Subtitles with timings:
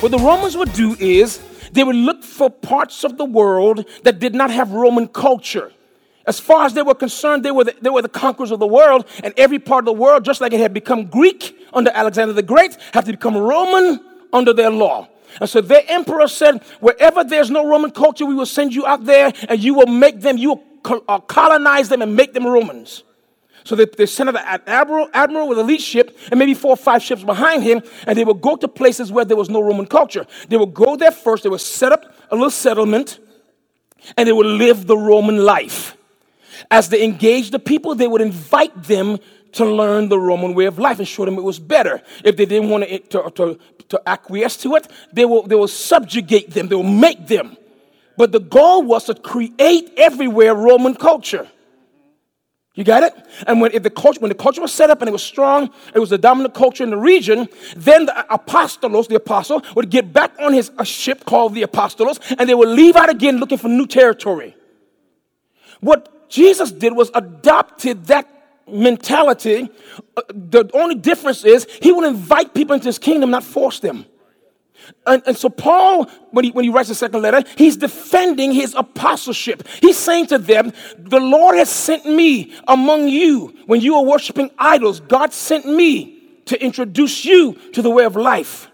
[0.00, 1.40] What the Romans would do is
[1.72, 5.72] they would look for parts of the world that did not have Roman culture.
[6.24, 8.66] As far as they were concerned, they were, the, they were the conquerors of the
[8.66, 12.32] world, and every part of the world, just like it had become Greek under Alexander
[12.32, 13.98] the Great, had to become Roman
[14.32, 15.08] under their law.
[15.40, 19.04] And so their emperor said, wherever there's no Roman culture, we will send you out
[19.04, 23.02] there and you will make them, you will uh, colonize them and make them Romans.
[23.68, 26.76] So they, they sent an admiral, admiral with a lead ship and maybe four or
[26.78, 29.84] five ships behind him, and they would go to places where there was no Roman
[29.84, 30.26] culture.
[30.48, 33.18] They would go there first, they would set up a little settlement,
[34.16, 35.98] and they would live the Roman life.
[36.70, 39.18] As they engaged the people, they would invite them
[39.52, 42.00] to learn the Roman way of life and show them it was better.
[42.24, 43.58] If they didn't want to, to, to,
[43.90, 47.58] to acquiesce to it, they will, they will subjugate them, they will make them.
[48.16, 51.46] But the goal was to create everywhere Roman culture.
[52.78, 53.12] You got it?
[53.48, 55.68] And when, if the culture, when the culture was set up and it was strong,
[55.92, 60.12] it was the dominant culture in the region, then the apostolos, the apostle, would get
[60.12, 63.66] back on his ship called the apostolos, and they would leave out again looking for
[63.66, 64.54] new territory.
[65.80, 68.28] What Jesus did was adopted that
[68.68, 69.68] mentality.
[70.16, 74.06] Uh, the only difference is he would invite people into his kingdom, not force them.
[75.06, 78.74] And, and, so, Paul, when he, when he writes the second letter, he's defending his
[78.74, 79.66] apostleship.
[79.80, 84.50] He's saying to them, The Lord has sent me among you when you are worshiping
[84.58, 85.00] idols.
[85.00, 88.70] God sent me to introduce you to the way of life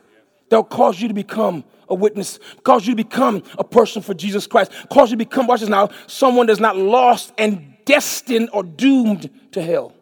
[0.48, 4.14] that will cause you to become a witness, cause you to become a person for
[4.14, 8.50] Jesus Christ, cause you to become, watch this now, someone that's not lost and destined
[8.52, 9.92] or doomed to hell.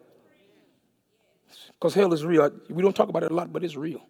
[1.67, 2.49] Because hell is real.
[2.69, 4.05] We don't talk about it a lot, but it's real.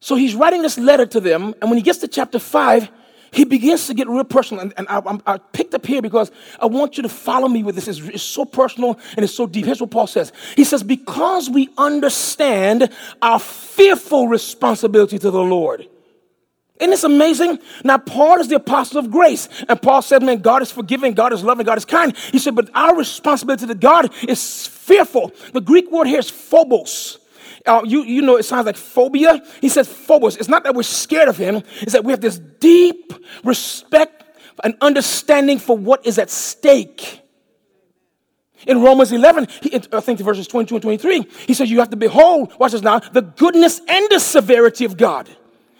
[0.00, 2.90] So he's writing this letter to them, and when he gets to chapter 5,
[3.30, 4.62] he begins to get real personal.
[4.62, 7.74] And, and I, I, picked up here because I want you to follow me with
[7.74, 7.88] this.
[7.88, 9.66] It's, it's so personal and it's so deep.
[9.66, 15.86] Here's what Paul says He says, Because we understand our fearful responsibility to the Lord.
[16.80, 17.58] Isn't this amazing?
[17.82, 19.48] Now, Paul is the apostle of grace.
[19.68, 22.16] And Paul said, Man, God is forgiving, God is loving, God is kind.
[22.16, 25.32] He said, But our responsibility to God is fearful.
[25.52, 27.18] The Greek word here is phobos
[27.68, 29.42] uh, you, you know, it sounds like phobia.
[29.60, 30.36] He says phobos.
[30.36, 33.12] It's not that we're scared of him, it's that we have this deep
[33.44, 34.24] respect
[34.64, 37.22] and understanding for what is at stake.
[38.66, 41.96] In Romans 11, he, I think verses 22 and 23, he says, You have to
[41.96, 45.28] behold, watch this now, the goodness and the severity of God.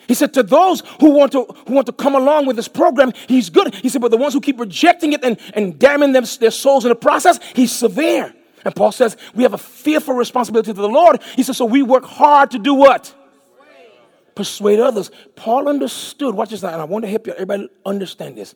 [0.07, 3.13] He said, To those who want to, who want to come along with this program,
[3.27, 3.75] he's good.
[3.75, 6.85] He said, But the ones who keep rejecting it and, and damning them, their souls
[6.85, 8.33] in the process, he's severe.
[8.65, 11.23] And Paul says we have a fearful responsibility to the Lord.
[11.37, 13.15] He says, so we work hard to do what?
[14.35, 15.11] Persuade others.
[15.35, 18.55] Paul understood, watch this now, and I want to help you, everybody understand this.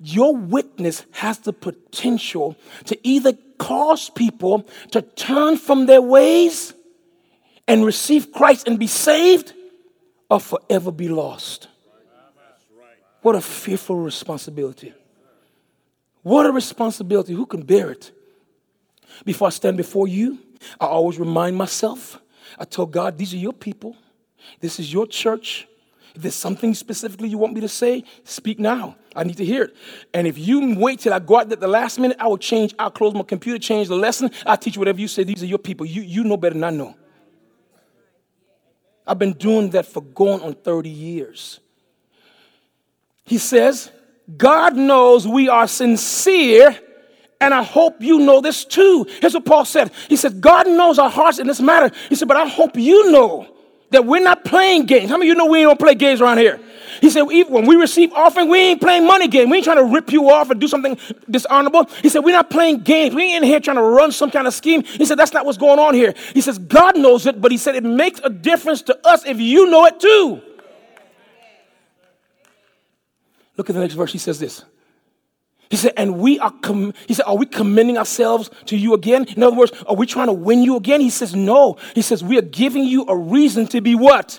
[0.00, 6.74] Your witness has the potential to either cause people to turn from their ways
[7.66, 9.52] and receive Christ and be saved
[10.30, 11.68] or forever be lost.
[13.22, 14.94] What a fearful responsibility.
[16.22, 17.32] What a responsibility.
[17.32, 18.12] Who can bear it?
[19.24, 20.38] Before I stand before you,
[20.80, 22.20] I always remind myself
[22.58, 23.96] I tell God, these are your people,
[24.60, 25.68] this is your church.
[26.14, 28.96] If there's something specifically you want me to say, speak now.
[29.14, 29.76] I need to hear it.
[30.14, 32.74] And if you wait till I go out at the last minute, I will change.
[32.78, 34.30] I'll close my computer, change the lesson.
[34.46, 35.24] I'll teach whatever you say.
[35.24, 35.84] These are your people.
[35.84, 36.94] You, you know better than I know.
[39.06, 41.60] I've been doing that for going on 30 years.
[43.24, 43.90] He says,
[44.36, 46.78] God knows we are sincere
[47.40, 49.06] and I hope you know this too.
[49.20, 49.92] Here's what Paul said.
[50.08, 51.94] He said, God knows our hearts in this matter.
[52.08, 53.46] He said, but I hope you know
[53.90, 55.10] that we're not playing games.
[55.10, 56.58] How many of you know we don't play games around here?
[57.00, 59.50] He said, when we receive offering, we ain't playing money game.
[59.50, 60.98] We ain't trying to rip you off and do something
[61.30, 61.84] dishonorable.
[62.02, 63.14] He said, we're not playing games.
[63.14, 64.82] We ain't in here trying to run some kind of scheme.
[64.82, 66.14] He said, that's not what's going on here.
[66.32, 69.38] He says, God knows it, but he said, it makes a difference to us if
[69.40, 70.40] you know it too.
[73.56, 74.12] Look at the next verse.
[74.12, 74.64] He says this.
[75.70, 79.24] He said, and we are, com- he said, are we commending ourselves to you again?
[79.36, 81.00] In other words, are we trying to win you again?
[81.00, 81.76] He says, no.
[81.94, 84.38] He says, we are giving you a reason to be what?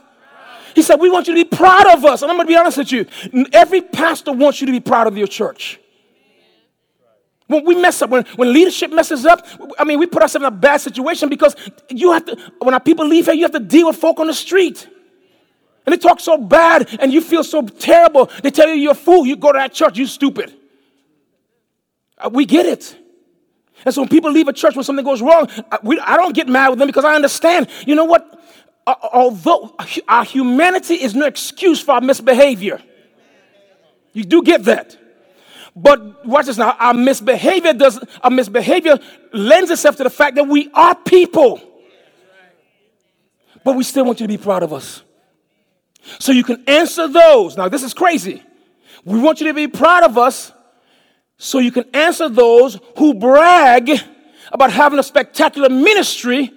[0.74, 2.22] He said, we want you to be proud of us.
[2.22, 3.06] And I'm going to be honest with you.
[3.52, 5.80] Every pastor wants you to be proud of your church.
[7.48, 9.46] When we mess up, when, when leadership messes up,
[9.80, 11.56] I mean, we put ourselves in a bad situation because
[11.90, 14.28] you have to, when our people leave here, you have to deal with folk on
[14.28, 14.88] the street.
[15.86, 18.30] And they talk so bad and you feel so terrible.
[18.44, 19.26] They tell you you're a fool.
[19.26, 20.54] You go to that church, you stupid.
[22.18, 22.98] Uh, we get it.
[23.86, 26.34] And so when people leave a church when something goes wrong, I, we, I don't
[26.34, 27.68] get mad with them because I understand.
[27.86, 28.40] You know what?
[28.86, 29.76] Uh, although
[30.08, 32.82] our humanity is no excuse for our misbehavior,
[34.14, 34.98] you do get that.
[35.76, 36.76] But watch this now.
[36.80, 38.98] Our misbehavior does our misbehavior
[39.32, 41.62] lends itself to the fact that we are people.
[43.64, 45.04] But we still want you to be proud of us.
[46.20, 47.58] So you can answer those.
[47.58, 48.42] Now, this is crazy.
[49.06, 50.52] We want you to be proud of us
[51.38, 53.92] so you can answer those who brag
[54.52, 56.52] about having a spectacular ministry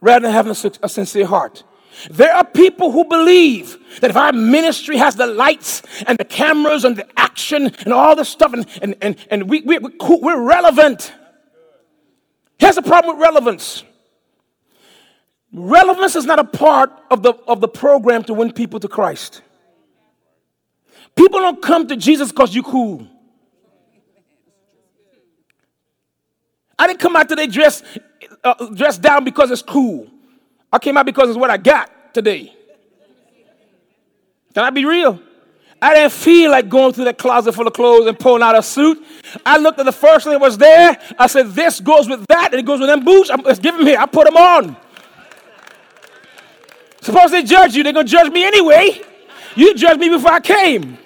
[0.00, 1.62] rather than having a, sincere heart.
[2.10, 6.84] There are people who believe that if our ministry has the lights and the cameras
[6.84, 11.12] and the action and all the stuff, and, and, and, and we, we, we're relevant.
[12.58, 13.84] Here's the problem with relevance
[15.54, 19.42] relevance is not a part of the, of the program to win people to Christ.
[21.14, 23.06] People don't come to Jesus because you're cool.
[26.82, 27.84] I didn't come out today dressed,
[28.42, 30.08] uh, dressed down because it's cool.
[30.72, 32.52] I came out because it's what I got today.
[34.52, 35.20] Can I be real?
[35.80, 38.64] I didn't feel like going through that closet full of clothes and pulling out a
[38.64, 39.00] suit.
[39.46, 40.98] I looked at the first thing that was there.
[41.20, 43.30] I said, This goes with that, and it goes with them boots.
[43.30, 44.00] I'm, let's give them here.
[44.00, 44.76] I put them on.
[47.00, 49.02] Suppose they judge you, they're going to judge me anyway.
[49.54, 50.98] You judged me before I came.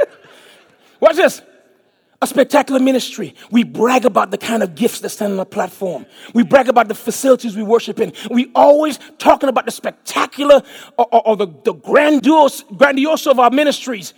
[1.00, 1.40] Watch this
[2.20, 3.34] a spectacular ministry.
[3.50, 6.04] We brag about the kind of gifts that stand on the platform.
[6.34, 8.12] We brag about the facilities we worship in.
[8.30, 10.62] We always talking about the spectacular
[10.96, 14.14] or, or, or the, the grandiose, grandiose of our ministries.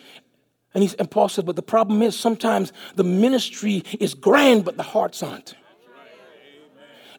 [0.72, 4.76] And, he's, and Paul said, but the problem is sometimes the ministry is grand, but
[4.76, 5.54] the hearts aren't.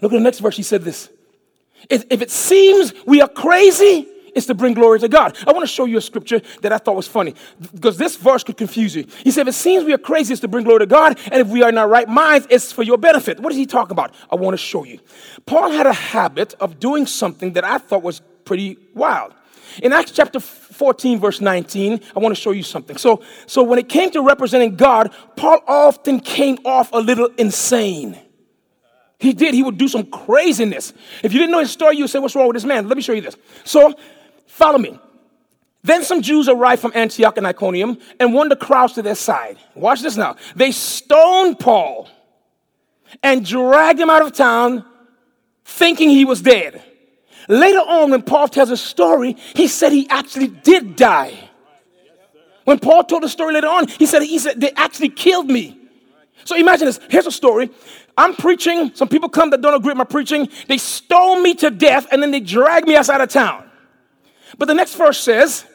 [0.01, 0.57] Look at the next verse.
[0.57, 1.09] He said this.
[1.89, 5.37] If, if it seems we are crazy, is to bring glory to God.
[5.47, 7.35] I want to show you a scripture that I thought was funny
[7.73, 9.05] because this verse could confuse you.
[9.23, 11.41] He said, If it seems we are crazy, it's to bring glory to God, and
[11.41, 13.39] if we are in our right minds, it's for your benefit.
[13.39, 14.13] What is he talking about?
[14.31, 14.99] I want to show you.
[15.45, 19.33] Paul had a habit of doing something that I thought was pretty wild.
[19.81, 22.97] In Acts chapter 14, verse 19, I want to show you something.
[22.97, 28.19] So, so when it came to representing God, Paul often came off a little insane.
[29.19, 29.53] He did.
[29.53, 30.93] He would do some craziness.
[31.23, 32.87] If you didn't know his story, you would say, What's wrong with this man?
[32.87, 33.37] Let me show you this.
[33.63, 33.93] So
[34.51, 34.99] Follow me.
[35.81, 39.57] Then some Jews arrived from Antioch and Iconium and won the crowds to their side.
[39.75, 40.35] Watch this now.
[40.57, 42.09] They stoned Paul
[43.23, 44.85] and dragged him out of town
[45.63, 46.83] thinking he was dead.
[47.47, 51.49] Later on, when Paul tells his story, he said he actually did die.
[52.65, 55.79] When Paul told the story later on, he said, he said they actually killed me.
[56.43, 56.99] So imagine this.
[57.09, 57.69] Here's a story.
[58.17, 58.93] I'm preaching.
[58.95, 60.49] Some people come that don't agree with my preaching.
[60.67, 63.70] They stone me to death and then they drag me outside of town.
[64.57, 65.65] But the next verse says,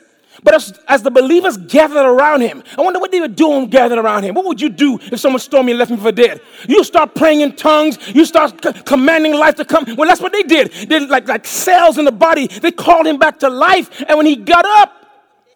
[0.42, 3.98] but as, as, the believers gathered around him, I wonder what they were doing gathered
[3.98, 4.34] around him.
[4.34, 6.40] What would you do if someone stormed me and left me for dead?
[6.68, 7.98] You start praying in tongues.
[8.14, 9.86] You start c- commanding life to come.
[9.96, 10.72] Well, that's what they did.
[10.72, 12.48] They like like cells in the body.
[12.48, 14.02] They called him back to life.
[14.06, 14.92] And when he got up,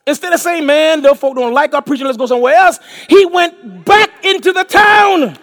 [0.07, 2.07] instead of saying, "Man, those folk don't like our preaching.
[2.07, 2.79] Let's go somewhere else,"
[3.09, 5.37] he went back into the town.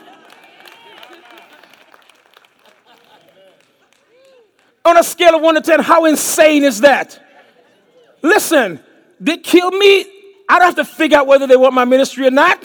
[4.84, 7.27] On a scale of one to ten, how insane is that?
[8.22, 8.80] Listen,
[9.20, 10.06] they kill me.
[10.50, 12.64] I don't have to figure out whether they want my ministry or not.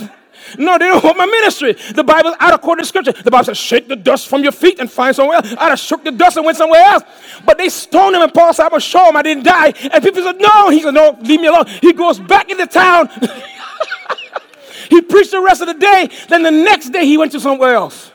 [0.59, 1.73] No, they don't want my ministry.
[1.73, 4.79] The Bible, out according to scripture, the Bible says, shake the dust from your feet
[4.79, 5.53] and find somewhere else.
[5.53, 7.05] I'd have shook the dust and went somewhere else.
[7.45, 9.73] But they stoned him and Paul said, I'm to show him I didn't die.
[9.93, 10.71] And people said, no.
[10.71, 11.67] He said, no, leave me alone.
[11.81, 13.09] He goes back into town.
[14.91, 16.09] he preached the rest of the day.
[16.29, 18.11] Then the next day he went to somewhere else.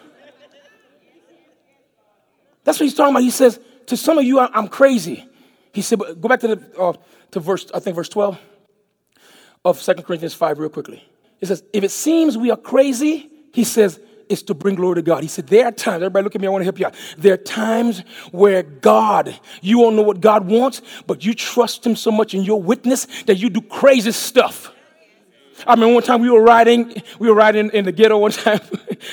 [2.64, 3.24] That's what he's talking about.
[3.24, 5.28] He says, to some of you, I'm crazy.
[5.78, 6.94] He said, go back to the, uh,
[7.30, 8.40] to verse, I think verse 12
[9.64, 11.08] of Second Corinthians 5 real quickly.
[11.40, 15.02] It says, if it seems we are crazy, he says, it's to bring glory to
[15.04, 15.22] God.
[15.22, 16.96] He said, there are times, everybody look at me, I want to help you out.
[17.20, 18.00] There are times
[18.32, 22.42] where God, you don't know what God wants, but you trust him so much in
[22.42, 24.74] your witness that you do crazy stuff.
[25.68, 28.62] I remember one time we were riding, we were riding in the ghetto one time,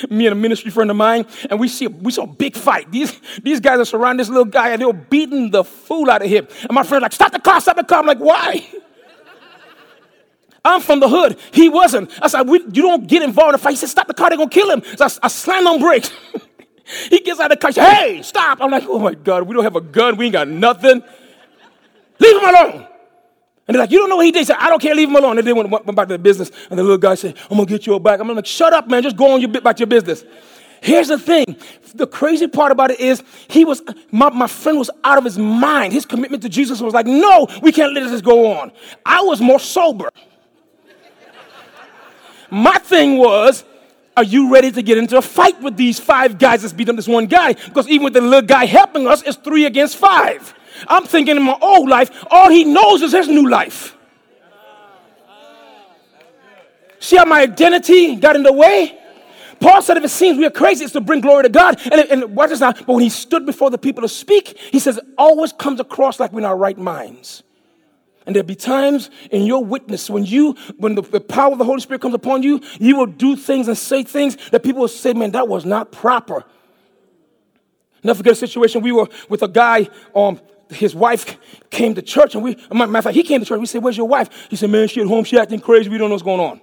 [0.09, 2.91] me and a ministry friend of mine, and we see we saw a big fight.
[2.91, 6.21] These these guys are surrounding this little guy, and they were beating the fool out
[6.21, 6.47] of him.
[6.61, 7.99] And my friend like, stop the car, stop the car.
[7.99, 8.67] I'm like, why?
[10.65, 11.37] I'm from the hood.
[11.51, 12.09] He wasn't.
[12.21, 13.71] I said, you don't get involved in a fight.
[13.71, 14.81] He said, stop the car, they're gonna kill him.
[14.97, 16.11] So I, I slammed on brakes.
[17.09, 18.59] he gets out of the car, said, hey, stop.
[18.61, 21.03] I'm like, oh my God, we don't have a gun, we ain't got nothing.
[22.19, 22.87] Leave him alone.
[23.67, 24.39] And they're like, you don't know what he did.
[24.39, 25.39] He said, I don't care, leave him alone.
[25.39, 26.51] And they went, went back to their business.
[26.69, 28.19] And the little guy said, I'm going to get you a back.
[28.19, 29.01] I'm like, shut up, man.
[29.01, 30.23] Just go on your, bit about your business.
[30.81, 31.55] Here's the thing.
[31.95, 33.81] The crazy part about it is he was,
[34.11, 35.93] my, my friend was out of his mind.
[35.93, 38.71] His commitment to Jesus was like, no, we can't let this go on.
[39.03, 40.11] I was more sober.
[42.51, 43.63] my thing was,
[44.15, 46.95] are you ready to get into a fight with these five guys that's beat up
[46.95, 47.53] this one guy?
[47.53, 50.53] Because even with the little guy helping us, it's three against five.
[50.87, 53.95] I'm thinking in my old life, all he knows is his new life.
[56.99, 58.97] See how my identity got in the way?
[59.59, 61.79] Paul said, if it seems we are crazy, it's to bring glory to God.
[61.91, 62.73] And, and watch this now.
[62.73, 66.19] But when he stood before the people to speak, he says, it always comes across
[66.19, 67.43] like we're in our right minds.
[68.25, 71.63] And there'll be times in your witness when you, when the, the, power of the
[71.63, 74.87] Holy Spirit comes upon you, you will do things and say things that people will
[74.87, 76.43] say, man, that was not proper.
[78.03, 78.81] Never forget a situation.
[78.81, 80.39] We were with a guy, um,
[80.75, 81.37] his wife
[81.69, 83.59] came to church, and we, matter of fact, he came to church.
[83.59, 84.47] We said, Where's your wife?
[84.49, 85.89] He said, Man, she at home, she acting crazy.
[85.89, 86.61] We don't know what's going on.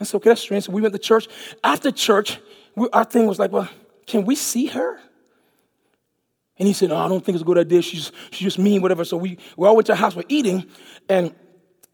[0.00, 0.64] I said, Okay, that's strange.
[0.64, 1.28] So we went to church.
[1.62, 2.38] After church,
[2.74, 3.68] we, our thing was like, Well,
[4.06, 5.00] can we see her?
[6.58, 7.82] And he said, No, I don't think it's a good idea.
[7.82, 9.04] She's, she's just mean, whatever.
[9.04, 10.66] So we, we all went to the house, we're eating,
[11.08, 11.34] and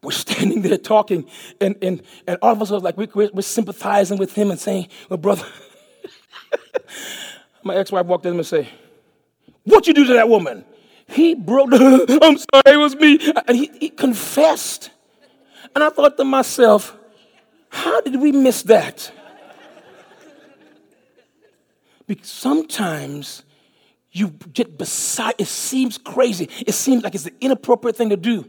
[0.01, 1.27] we're standing there talking.
[1.59, 4.59] And, and, and all of us are like, we, we're, we're sympathizing with him and
[4.59, 5.45] saying, Well, brother,
[7.63, 8.67] my ex wife walked in and said,
[9.63, 10.65] What you do to that woman?
[11.07, 13.19] He broke, I'm sorry, it was me.
[13.47, 14.89] And he, he confessed.
[15.75, 16.97] And I thought to myself,
[17.69, 19.11] how did we miss that?
[22.05, 23.43] Because sometimes
[24.11, 26.49] you get beside, it seems crazy.
[26.65, 28.45] It seems like it's the inappropriate thing to do.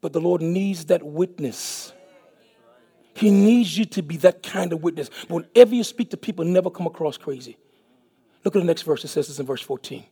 [0.00, 1.92] But the Lord needs that witness.
[3.14, 5.10] He needs you to be that kind of witness.
[5.28, 7.56] But whenever you speak to people, never come across crazy.
[8.44, 9.04] Look at the next verse.
[9.04, 10.04] It says this in verse 14.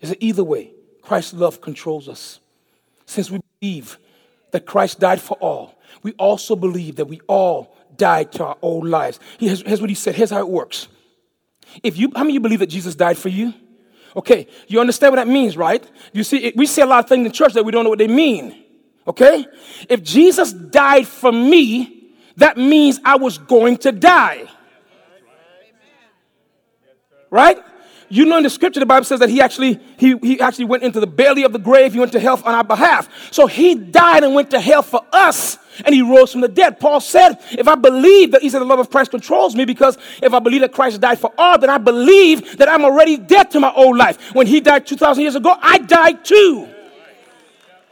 [0.00, 0.72] Is it either way?
[1.06, 2.40] Christ's love controls us.
[3.06, 3.96] Since we believe
[4.50, 8.86] that Christ died for all, we also believe that we all died to our old
[8.86, 9.20] lives.
[9.38, 10.16] Here's, here's what he said.
[10.16, 10.88] Here's how it works.
[11.82, 13.54] If you, how many of you believe that Jesus died for you?
[14.16, 15.88] Okay, you understand what that means, right?
[16.12, 17.98] You see, we say a lot of things in church that we don't know what
[17.98, 18.64] they mean.
[19.06, 19.46] Okay?
[19.88, 24.48] If Jesus died for me, that means I was going to die.
[27.30, 27.58] Right?
[28.08, 30.82] You know in the scripture, the Bible says that he actually, he, he actually went
[30.82, 31.92] into the belly of the grave.
[31.92, 33.08] He went to hell on our behalf.
[33.32, 36.78] So he died and went to hell for us and he rose from the dead.
[36.78, 39.98] Paul said, if I believe that he said the love of Christ controls me because
[40.22, 43.50] if I believe that Christ died for all, then I believe that I'm already dead
[43.52, 44.34] to my old life.
[44.34, 46.68] When he died 2,000 years ago, I died too.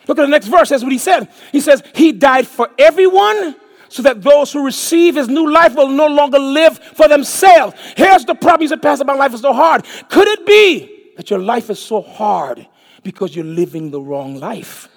[0.06, 0.68] Look at the next verse.
[0.68, 1.28] That's what he said.
[1.50, 3.56] He says, he died for everyone
[3.94, 7.76] so that those who receive his new life will no longer live for themselves.
[7.96, 8.62] Here's the problem.
[8.62, 9.86] You said, Pastor, my life is so hard.
[10.08, 12.66] Could it be that your life is so hard
[13.04, 14.88] because you're living the wrong life?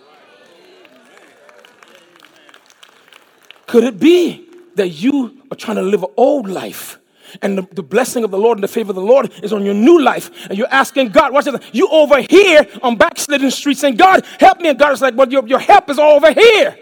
[3.68, 6.98] Could it be that you are trying to live an old life?
[7.44, 9.63] And the, the, blessing of the Lord and the favor of the Lord is on
[9.63, 10.32] your new life.
[10.50, 11.62] And you're asking God, watch this.
[11.72, 14.70] You over here on backslidden streets saying, God, help me.
[14.70, 16.80] And God is like, well, your, your help is all over here.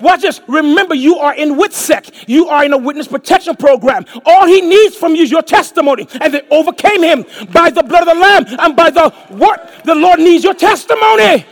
[0.00, 0.40] Watch this.
[0.48, 2.28] Remember, you are in WITSEC.
[2.28, 4.04] You are in a witness protection program.
[4.24, 6.06] All he needs from you is your testimony.
[6.20, 9.82] And they overcame him by the blood of the Lamb and by the what?
[9.84, 11.46] The Lord needs your testimony.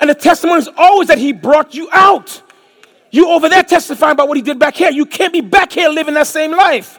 [0.00, 2.42] And the testimony is always that he brought you out.
[3.10, 4.90] You over there testifying about what he did back here.
[4.90, 6.98] You can't be back here living that same life.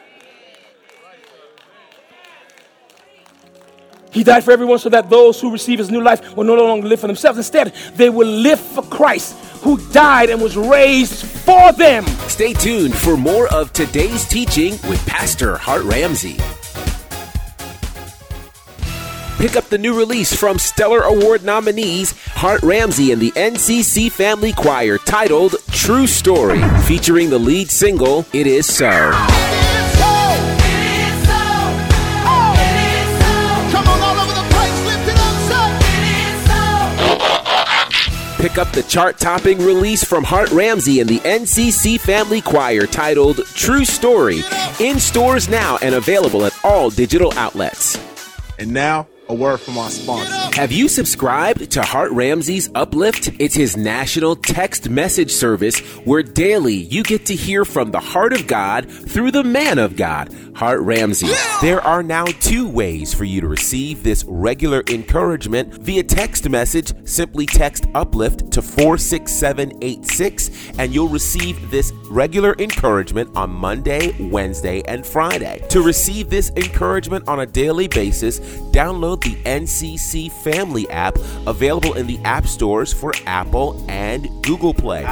[4.12, 6.88] He died for everyone so that those who receive his new life will no longer
[6.88, 7.38] live for themselves.
[7.38, 12.06] Instead, they will live for Christ who died and was raised for them.
[12.28, 16.38] Stay tuned for more of today's teaching with Pastor Hart Ramsey.
[19.38, 24.52] Pick up the new release from Stellar Award nominees Hart Ramsey and the NCC Family
[24.52, 29.59] Choir titled True Story, featuring the lead single It Is So.
[38.40, 43.46] Pick up the chart topping release from Hart Ramsey and the NCC Family Choir titled
[43.48, 44.44] True Story
[44.80, 48.00] in stores now and available at all digital outlets.
[48.58, 50.49] And now, a word from our sponsor.
[50.60, 53.30] Have you subscribed to Hart Ramsey's Uplift?
[53.40, 58.34] It's his national text message service where daily you get to hear from the heart
[58.34, 61.30] of God through the man of God, Hart Ramsey.
[61.62, 66.92] There are now two ways for you to receive this regular encouragement via text message.
[67.08, 75.06] Simply text Uplift to 46786 and you'll receive this regular encouragement on Monday, Wednesday, and
[75.06, 75.66] Friday.
[75.70, 78.40] To receive this encouragement on a daily basis,
[78.72, 85.06] download the NCC Family app available in the app stores for Apple and Google Play.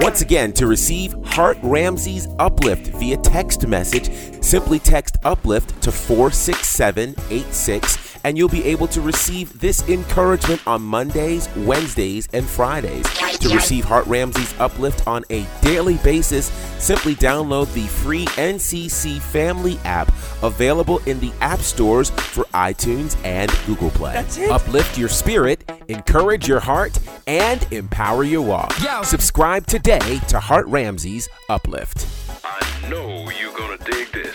[0.00, 4.10] Once again, to receive Hart Ramsey's Uplift via text message,
[4.42, 11.48] simply text Uplift to 46786 and you'll be able to receive this encouragement on Mondays,
[11.58, 13.06] Wednesdays, and Fridays.
[13.40, 16.46] To receive Hart Ramsey's Uplift on a daily basis,
[16.82, 20.08] simply download the free NCC Family app
[20.42, 24.24] available in the app stores for iTunes and Google Play.
[24.50, 28.72] Uplift your spirit, encourage your heart, and empower your walk.
[29.04, 32.06] Subscribe today to Hart Ramsey's Uplift.
[32.44, 34.34] I know you're gonna dig this.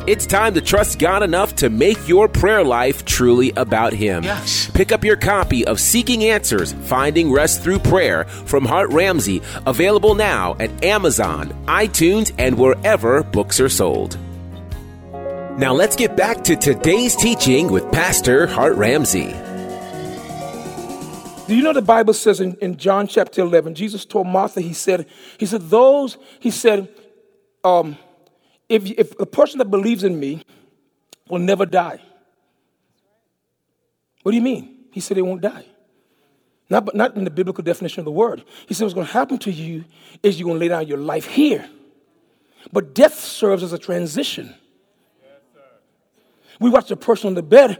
[0.11, 4.25] It's time to trust God enough to make your prayer life truly about Him.
[4.25, 4.69] Yes.
[4.71, 10.13] Pick up your copy of Seeking Answers Finding Rest Through Prayer from Hart Ramsey, available
[10.13, 14.17] now at Amazon, iTunes, and wherever books are sold.
[15.57, 19.31] Now let's get back to today's teaching with Pastor Hart Ramsey.
[21.47, 24.73] Do you know the Bible says in, in John chapter 11, Jesus told Martha, he
[24.73, 25.05] said,
[25.37, 26.89] he said, those, he said,
[27.63, 27.97] um,
[28.71, 30.43] if, if a person that believes in me
[31.27, 31.99] will never die.
[34.23, 34.85] What do you mean?
[34.91, 35.65] He said they won't die.
[36.69, 38.45] Not, but not in the biblical definition of the word.
[38.67, 39.83] He said what's going to happen to you
[40.23, 41.69] is you're going to lay down your life here.
[42.71, 44.55] But death serves as a transition.
[46.59, 47.79] We watched a person on the bed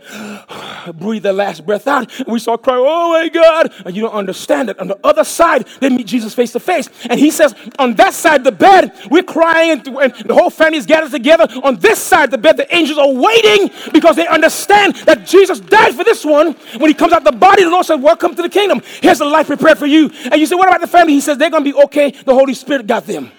[0.96, 3.74] breathe their last breath out, and we saw crying, Oh my God!
[3.86, 4.80] And you don't understand it.
[4.80, 6.90] On the other side, they meet Jesus face to face.
[7.10, 10.78] And he says, On that side the bed, we're crying, and, and the whole family
[10.78, 11.48] is gathered together.
[11.64, 15.96] On this side the bed, the angels are waiting because they understand that Jesus died
[15.96, 16.54] for this one.
[16.78, 18.82] When he comes out the body, the Lord says, Welcome to the kingdom.
[19.02, 20.12] Here's the life prepared for you.
[20.26, 21.14] And you say, What about the family?
[21.14, 22.12] He says, They're going to be okay.
[22.12, 23.32] The Holy Spirit got them.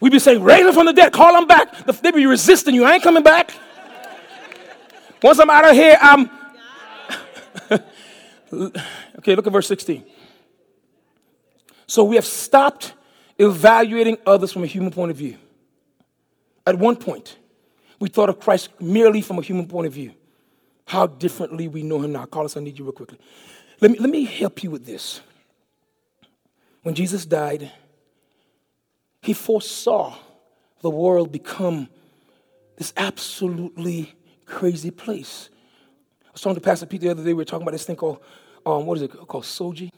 [0.00, 1.86] We be saying, raise them from the dead, call them back.
[1.86, 2.84] They be resisting you.
[2.84, 3.52] I ain't coming back.
[5.22, 6.30] Once I'm out of here, I'm.
[9.18, 10.04] okay, look at verse 16.
[11.86, 12.94] So we have stopped
[13.38, 15.36] evaluating others from a human point of view.
[16.66, 17.36] At one point,
[17.98, 20.12] we thought of Christ merely from a human point of view.
[20.86, 22.26] How differently we know him now.
[22.26, 23.18] Carlos, I need you real quickly.
[23.80, 25.20] Let me, let me help you with this.
[26.82, 27.72] When Jesus died,
[29.26, 30.16] he foresaw
[30.82, 31.88] the world become
[32.76, 35.50] this absolutely crazy place.
[36.26, 37.30] I was talking to Pastor Pete the other day.
[37.30, 38.20] We were talking about this thing called,
[38.64, 39.42] um, what is it called?
[39.42, 39.90] Soji.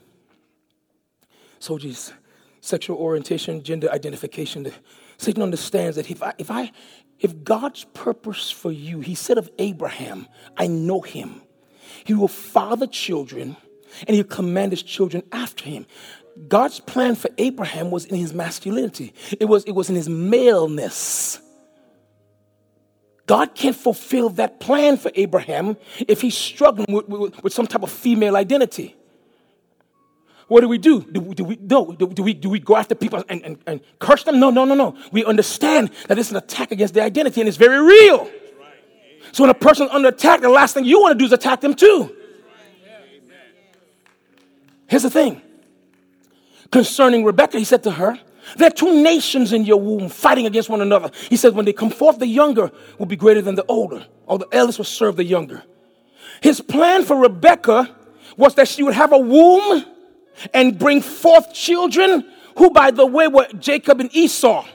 [1.60, 2.14] SOGI's
[2.62, 4.72] sexual orientation, gender identification.
[5.18, 6.72] Satan understands that if I, if I,
[7.20, 11.42] if God's purpose for you, He said of Abraham, I know him.
[12.04, 13.56] He will father children,
[14.06, 15.86] and He'll command His children after him.
[16.46, 21.40] God's plan for Abraham was in his masculinity, it was, it was in his maleness.
[23.26, 27.82] God can't fulfill that plan for Abraham if he's struggling with, with, with some type
[27.82, 28.96] of female identity.
[30.46, 31.02] What do we do?
[31.02, 31.92] Do, do we no?
[31.92, 34.40] Do, do, we do we go after people and, and, and curse them?
[34.40, 34.96] No, no, no, no.
[35.12, 38.30] We understand that it's an attack against their identity and it's very real.
[39.32, 41.60] So when a person's under attack, the last thing you want to do is attack
[41.60, 42.16] them too.
[44.86, 45.42] Here's the thing
[46.70, 48.18] concerning Rebekah, he said to her,
[48.56, 51.10] There are two nations in your womb fighting against one another.
[51.28, 54.38] He said, When they come forth, the younger will be greater than the older, or
[54.38, 55.62] the eldest will serve the younger.
[56.40, 57.94] His plan for Rebekah
[58.36, 59.84] was that she would have a womb
[60.54, 62.24] and bring forth children
[62.56, 64.66] who, by the way, were Jacob and Esau.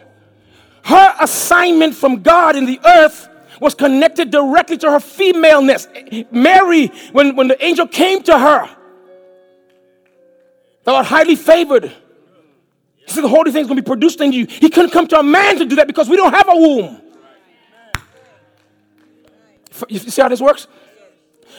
[0.83, 3.29] Her assignment from God in the earth
[3.61, 5.87] was connected directly to her femaleness.
[6.31, 8.69] Mary, when, when the angel came to her,
[10.83, 11.85] Thou art highly favored.
[13.05, 14.45] He said the holy thing is going to be produced in you.
[14.45, 17.01] He couldn't come to a man to do that because we don't have a womb.
[19.89, 20.67] You see how this works?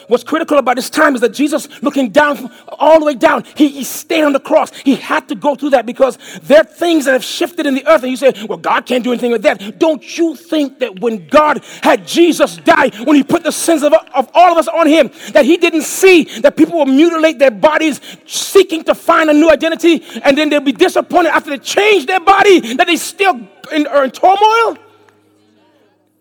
[0.09, 3.69] What's critical about this time is that Jesus, looking down, all the way down, he,
[3.69, 4.71] he stayed on the cross.
[4.79, 7.87] He had to go through that because there are things that have shifted in the
[7.87, 8.03] earth.
[8.03, 9.79] And you say, well, God can't do anything with that.
[9.79, 13.93] Don't you think that when God had Jesus die, when he put the sins of,
[13.93, 17.51] of all of us on him, that he didn't see that people will mutilate their
[17.51, 22.07] bodies seeking to find a new identity and then they'll be disappointed after they change
[22.07, 23.41] their body that they still
[23.73, 24.77] in, are in turmoil?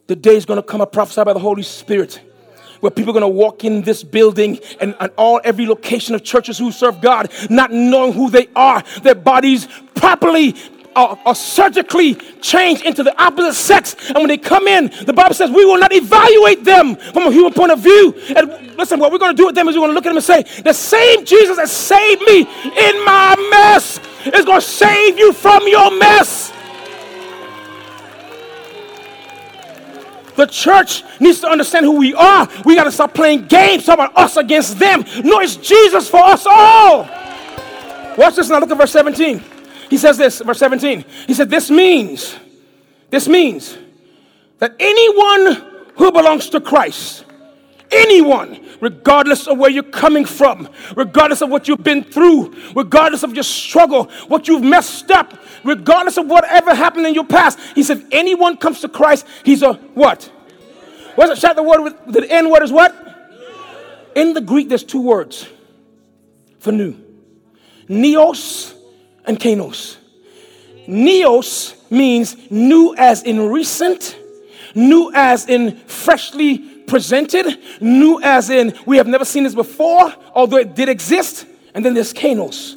[0.07, 2.21] The day is going to come, I prophesy by the Holy Spirit
[2.83, 6.23] where people are going to walk in this building and, and all every location of
[6.23, 10.53] churches who serve God, not knowing who they are, their bodies properly
[10.95, 13.95] are, are, surgically changed into the opposite sex.
[14.09, 17.31] And when they come in, the Bible says we will not evaluate them from a
[17.31, 18.13] human point of view.
[18.35, 20.09] And listen, what we're going to do with them is we're going to look at
[20.09, 24.67] them and say, the same Jesus that saved me in my mess is going to
[24.67, 26.52] save you from your mess.
[30.35, 32.47] The church needs to understand who we are.
[32.65, 35.05] We got to stop playing games about us against them.
[35.23, 37.03] No, it's Jesus for us all.
[38.17, 38.59] Watch this now.
[38.59, 39.43] Look at verse 17.
[39.89, 41.05] He says this, verse 17.
[41.27, 42.35] He said, This means,
[43.09, 43.77] this means
[44.59, 47.22] that anyone who belongs to Christ,
[47.93, 53.33] anyone, regardless of where you're coming from, regardless of what you've been through, regardless of
[53.33, 57.59] your struggle, what you've messed up, regardless of whatever happened in your past.
[57.75, 60.31] He said, anyone comes to Christ, he's a what?
[61.15, 61.37] What's it?
[61.37, 62.93] Shout the word with the N word is what?
[64.15, 65.47] In the Greek, there's two words
[66.59, 66.95] for new.
[67.87, 68.73] Neos
[69.25, 69.97] and kainos.
[70.87, 74.17] Neos means new as in recent,
[74.75, 80.57] new as in freshly presented, new as in we have never seen this before, although
[80.57, 81.47] it did exist.
[81.73, 82.75] And then there's kainos.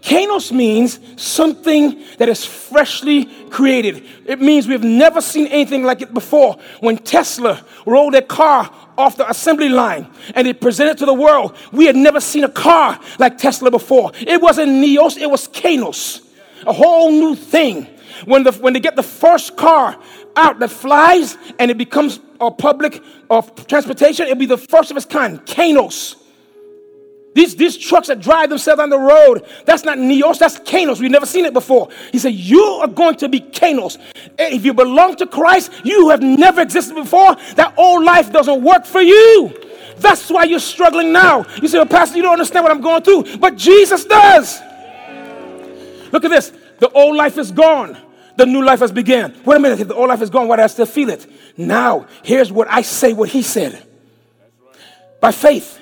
[0.00, 4.02] Kainos means something that is freshly created.
[4.24, 6.56] It means we've never seen anything like it before.
[6.80, 11.54] When Tesla rolled their car off the assembly line and it presented to the world,
[11.70, 14.12] we had never seen a car like Tesla before.
[14.20, 16.22] It wasn't Neos, it was Kainos,
[16.66, 17.86] a whole new thing.
[18.24, 19.98] When, the, when they get the first car
[20.36, 24.96] out that flies and it becomes a public of transportation, it'll be the first of
[24.96, 26.16] its kind, Kainos.
[27.32, 31.00] These, these trucks that drive themselves on the road, that's not Neos, that's Kainos.
[31.00, 31.88] We've never seen it before.
[32.10, 33.98] He said, You are going to be Kainos.
[34.36, 37.36] If you belong to Christ, you have never existed before.
[37.54, 39.52] That old life doesn't work for you.
[40.00, 41.44] That's why you're struggling now.
[41.60, 43.36] You say, well, Pastor, you don't understand what I'm going through.
[43.36, 44.58] But Jesus does.
[46.10, 46.52] Look at this.
[46.78, 47.98] The old life is gone.
[48.40, 49.38] The new life has begun.
[49.44, 49.86] Wait a minute.
[49.86, 50.48] The old life is gone.
[50.48, 51.30] Why do I still feel it?
[51.58, 53.86] Now, here's what I say, what he said.
[55.20, 55.78] By faith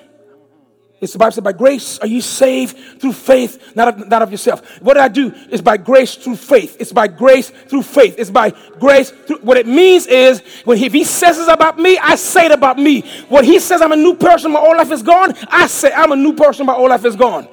[1.01, 4.33] it's the Bible said, by grace are you saved through faith, not of, not of
[4.33, 4.83] yourself.
[4.83, 6.77] What I do is by grace through faith.
[6.81, 8.16] It's by grace through faith.
[8.18, 11.79] It's by grace through, what it means is when he, if he says it about
[11.79, 13.03] me, I say it about me.
[13.29, 16.11] What he says I'm a new person, my old life is gone, I say I'm
[16.11, 17.47] a new person, my old life is gone.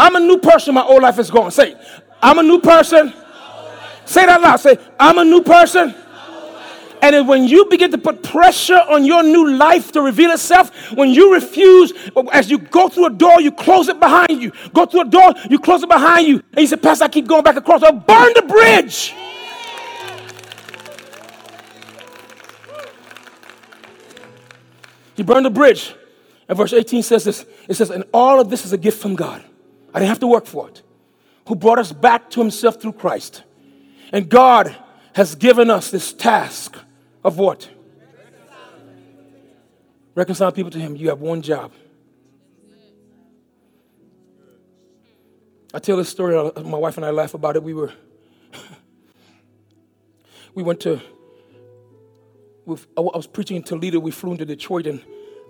[0.00, 1.52] I'm a new person, my old life is gone.
[1.52, 1.76] Say,
[2.22, 3.12] I'm a new person.
[4.04, 4.56] Say that loud.
[4.56, 5.94] Say, I'm a new person.
[7.00, 11.10] And when you begin to put pressure on your new life to reveal itself, when
[11.10, 11.92] you refuse,
[12.32, 14.52] as you go through a door, you close it behind you.
[14.74, 16.42] Go through a door, you close it behind you.
[16.52, 17.82] And you say, Pastor, I keep going back across.
[17.82, 19.14] I'll burn the bridge.
[25.14, 25.94] He burned the bridge.
[26.48, 29.14] And verse 18 says this it says, And all of this is a gift from
[29.14, 29.44] God.
[29.92, 30.82] I didn't have to work for it.
[31.48, 33.42] Who brought us back to himself through Christ.
[34.12, 34.74] And God
[35.14, 36.76] has given us this task
[37.24, 37.68] of what?
[40.14, 40.96] Reconcile people to Him.
[40.96, 41.72] You have one job.
[45.72, 47.62] I tell this story, uh, my wife and I laugh about it.
[47.62, 47.92] We were,
[50.54, 51.00] we went to,
[52.66, 54.00] I was preaching in Toledo.
[54.00, 55.02] We flew into Detroit, and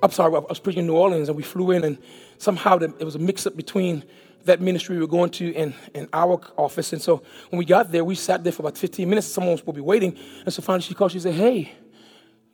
[0.02, 1.98] I'm sorry, I was preaching in New Orleans, and we flew in, and
[2.38, 4.04] somehow it was a mix up between
[4.44, 6.92] that ministry we were going to and, in our office.
[6.92, 9.26] And so when we got there, we sat there for about 15 minutes.
[9.26, 10.16] Someone was to be waiting.
[10.44, 11.12] And so finally she called.
[11.12, 11.72] She said, Hey,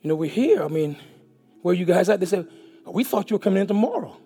[0.01, 0.63] you know, we're here.
[0.63, 0.97] I mean,
[1.61, 2.19] where you guys at?
[2.19, 2.47] They said,
[2.85, 4.17] We thought you were coming in tomorrow.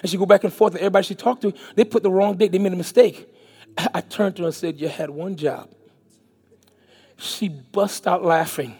[0.00, 0.74] And she go back and forth.
[0.74, 2.52] And everybody she talked to, they put the wrong date.
[2.52, 3.28] They made a mistake.
[3.94, 5.70] I turned to her and said, You had one job.
[7.16, 8.76] She bust out laughing.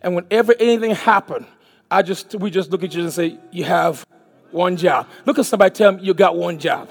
[0.00, 1.46] And whenever anything happened,
[1.92, 4.06] I just we just look at you and say, You have
[4.50, 5.06] one job.
[5.26, 6.88] Look at somebody tell them you got one job.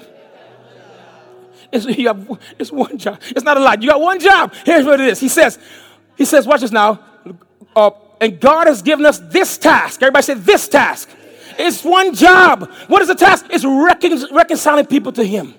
[1.72, 3.18] It's, you have, it's one job.
[3.30, 3.82] It's not a lot.
[3.82, 4.52] You got one job.
[4.64, 5.18] Here's what it is.
[5.18, 5.58] He says,
[6.16, 7.00] he says, watch this now.
[7.74, 10.02] Uh, and God has given us this task.
[10.02, 11.08] Everybody say this task.
[11.58, 12.70] It's one job.
[12.88, 13.46] What is the task?
[13.48, 15.54] It's recon- reconciling people to Him.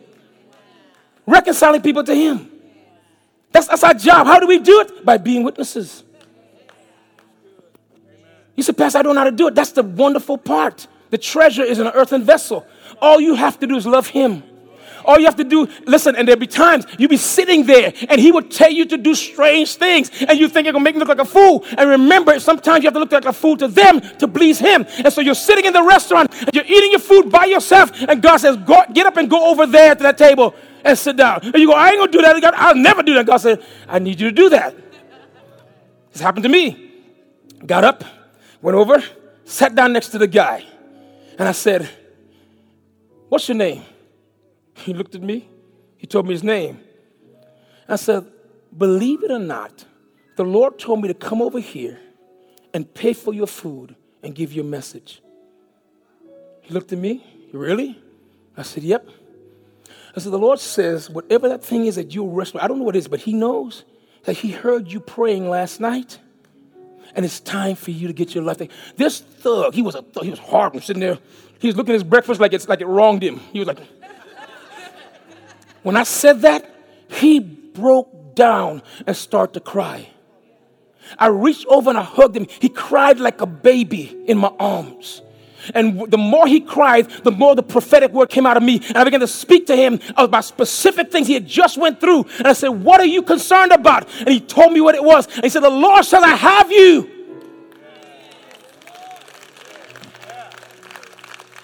[1.25, 2.49] Reconciling people to Him.
[3.51, 4.27] That's, that's our job.
[4.27, 5.03] How do we do it?
[5.03, 6.02] By being witnesses.
[8.55, 9.55] You said, Pastor, I don't know how to do it.
[9.55, 10.87] That's the wonderful part.
[11.09, 12.65] The treasure is in an earthen vessel.
[13.01, 14.43] All you have to do is love Him.
[15.05, 18.19] All you have to do, listen, and there'll be times you'll be sitting there and
[18.19, 20.99] he will tell you to do strange things and you think you're gonna make me
[20.99, 21.65] look like a fool.
[21.77, 24.85] And remember, sometimes you have to look like a fool to them to please him.
[25.03, 28.21] And so you're sitting in the restaurant and you're eating your food by yourself, and
[28.21, 31.41] God says, go, Get up and go over there to that table and sit down.
[31.43, 32.41] And you go, I ain't gonna do that.
[32.41, 33.25] God, I'll never do that.
[33.25, 34.75] God said, I need you to do that.
[36.11, 36.91] This happened to me.
[37.65, 38.03] Got up,
[38.63, 39.03] went over,
[39.43, 40.65] sat down next to the guy,
[41.37, 41.87] and I said,
[43.29, 43.83] What's your name?
[44.75, 45.49] He looked at me,
[45.97, 46.79] he told me his name.
[47.87, 48.25] I said,
[48.75, 49.85] Believe it or not,
[50.37, 51.99] the Lord told me to come over here
[52.73, 55.21] and pay for your food and give you a message.
[56.61, 58.01] He looked at me, Really?
[58.55, 59.09] I said, Yep.
[60.15, 62.85] I said, The Lord says, whatever that thing is that you're wrestling, I don't know
[62.85, 63.83] what it is, but He knows
[64.23, 66.19] that He heard you praying last night.
[67.15, 68.57] And it's time for you to get your life.
[68.57, 68.69] Thing.
[68.97, 71.19] This thug, he was a thug, he was hard sitting there.
[71.59, 73.39] He was looking at his breakfast like it's like it wronged him.
[73.51, 73.79] He was like,
[75.83, 76.69] when I said that,
[77.07, 80.09] he broke down and started to cry.
[81.19, 82.47] I reached over and I hugged him.
[82.59, 85.21] He cried like a baby in my arms.
[85.73, 88.81] And the more he cried, the more the prophetic word came out of me.
[88.89, 92.25] And I began to speak to him about specific things he had just went through.
[92.39, 94.07] And I said, what are you concerned about?
[94.19, 95.27] And he told me what it was.
[95.35, 97.09] And he said, the Lord shall I have you.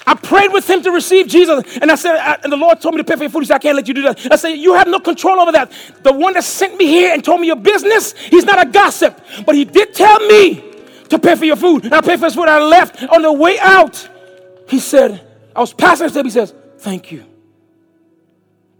[0.10, 1.78] I prayed with him to receive Jesus.
[1.80, 3.42] And I said, and the Lord told me to pay for your food.
[3.42, 4.32] He said, I can't let you do that.
[4.32, 5.72] I said, You have no control over that.
[6.02, 9.22] The one that sent me here and told me your business, he's not a gossip.
[9.46, 10.69] But he did tell me
[11.10, 11.86] to pay for your food.
[11.86, 12.48] And I paid for his food.
[12.48, 14.08] I left on the way out.
[14.68, 16.26] He said, I was passing his table.
[16.26, 17.26] He says, Thank you.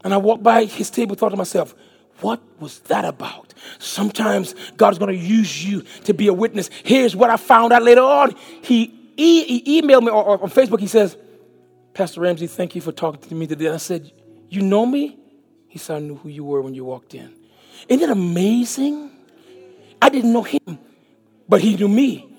[0.04, 1.76] And I walked by his table, thought to myself,
[2.22, 3.54] what was that about?
[3.78, 6.70] Sometimes God is going to use you to be a witness.
[6.84, 8.36] Here's what I found out later on.
[8.62, 10.80] He he, he emailed me or, or on Facebook.
[10.80, 11.18] He says,
[11.94, 13.70] Pastor Ramsey, thank you for talking to me today.
[13.70, 14.12] I said,
[14.48, 15.18] You know me?
[15.68, 17.34] He said, I knew who you were when you walked in.
[17.88, 19.12] Isn't it amazing?
[20.02, 20.80] I didn't know him,
[21.50, 22.30] but he knew me.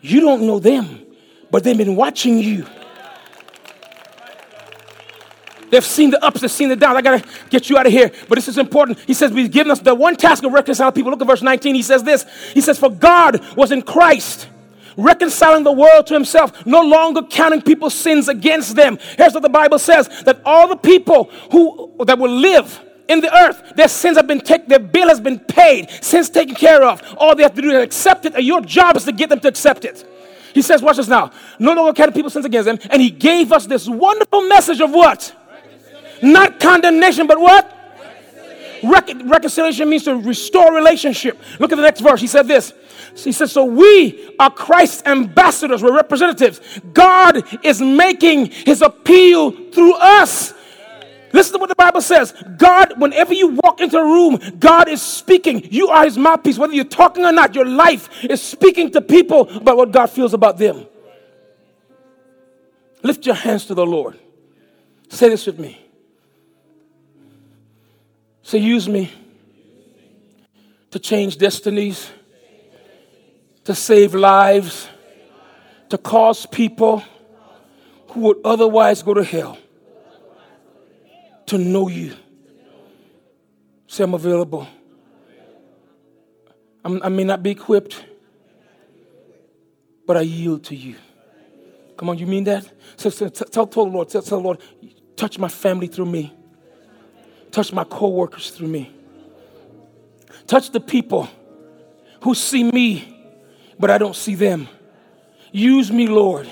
[0.00, 1.06] You don't know them,
[1.50, 2.66] but they've been watching you.
[5.70, 6.98] They've seen the ups, they've seen the downs.
[6.98, 8.12] I gotta get you out of here.
[8.28, 8.98] But this is important.
[9.06, 11.10] He says, We've given us the one task of reconciling people.
[11.10, 11.74] Look at verse 19.
[11.74, 14.48] He says this He says, For God was in Christ
[14.98, 18.98] reconciling the world to himself, no longer counting people's sins against them.
[19.16, 22.78] Here's what the Bible says that all the people who that will live
[23.12, 26.54] in the earth, their sins have been taken, their bill has been paid, sins taken
[26.54, 27.02] care of.
[27.18, 29.40] All they have to do is accept it, and your job is to get them
[29.40, 30.08] to accept it.
[30.54, 31.30] He says, watch this now.
[31.58, 34.90] No longer counting people's sins against them, and he gave us this wonderful message of
[34.90, 35.34] what?
[36.22, 37.78] Not condemnation, but what?
[38.82, 41.40] Recon- reconciliation means to restore relationship.
[41.60, 42.20] Look at the next verse.
[42.20, 42.72] He said this.
[43.16, 46.60] He says, So we are Christ's ambassadors, we're representatives.
[46.92, 50.54] God is making his appeal through us.
[51.32, 52.32] Listen to what the Bible says.
[52.58, 55.66] God, whenever you walk into a room, God is speaking.
[55.70, 56.58] You are his mouthpiece.
[56.58, 60.34] Whether you're talking or not, your life is speaking to people about what God feels
[60.34, 60.86] about them.
[63.02, 64.18] Lift your hands to the Lord.
[65.08, 65.78] Say this with me.
[68.42, 69.10] Say, use me
[70.90, 72.10] to change destinies
[73.64, 74.88] to save lives,
[75.88, 77.02] to cause people
[78.08, 79.58] who would otherwise go to hell
[81.52, 82.14] to know you.
[83.86, 84.66] Say, I'm available.
[86.84, 88.04] I'm, i may not be equipped,
[90.06, 90.96] but I yield to you.
[91.96, 92.68] Come on, you mean that?
[92.96, 94.60] So, so tell, tell the Lord, tell, tell the Lord,
[95.14, 96.32] touch my family through me,
[97.50, 98.90] touch my co workers through me,
[100.46, 101.28] touch the people
[102.22, 103.12] who see me
[103.78, 104.68] but I don't see them.
[105.50, 106.48] Use me, Lord.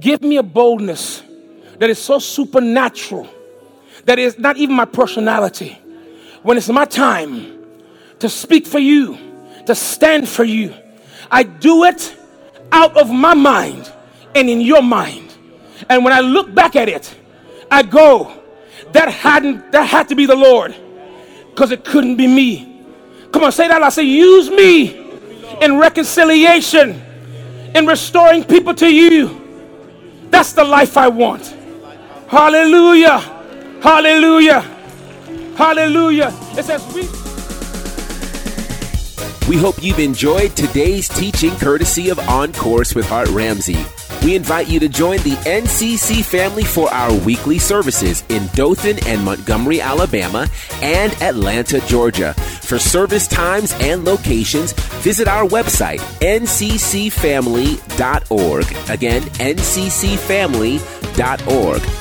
[0.00, 1.22] Give me a boldness
[1.78, 3.28] that is so supernatural
[4.08, 5.78] that is not even my personality.
[6.42, 7.62] When it's my time
[8.20, 9.18] to speak for you,
[9.66, 10.74] to stand for you,
[11.30, 12.16] I do it
[12.72, 13.92] out of my mind
[14.34, 15.34] and in your mind.
[15.90, 17.14] And when I look back at it,
[17.70, 18.32] I go,
[18.92, 20.74] that hadn't that had to be the Lord
[21.50, 22.80] because it couldn't be me.
[23.30, 23.82] Come on, say that.
[23.82, 25.06] I say, use me
[25.60, 27.02] in reconciliation,
[27.74, 29.38] in restoring people to you.
[30.30, 31.54] That's the life I want.
[32.28, 33.37] Hallelujah.
[33.80, 34.60] Hallelujah.
[35.56, 36.32] Hallelujah.
[36.56, 37.02] It says we.
[39.48, 43.82] We hope you've enjoyed today's teaching courtesy of On Course with Hart Ramsey.
[44.22, 49.24] We invite you to join the NCC family for our weekly services in Dothan and
[49.24, 50.48] Montgomery, Alabama,
[50.82, 52.34] and Atlanta, Georgia.
[52.34, 57.30] For service times and locations, visit our website, nccfamily.org.
[58.90, 60.97] Again, nccfamily.org.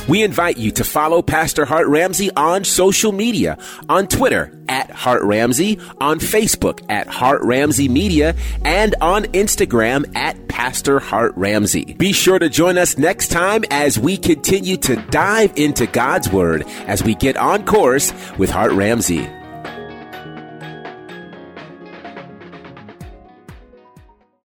[0.07, 3.57] We invite you to follow Pastor Hart Ramsey on social media,
[3.89, 10.47] on Twitter at Hart Ramsey, on Facebook at Hart Ramsey Media, and on Instagram at
[10.47, 11.95] Pastor Hart Ramsey.
[11.95, 16.67] Be sure to join us next time as we continue to dive into God's Word
[16.85, 19.27] as we get on course with Hart Ramsey.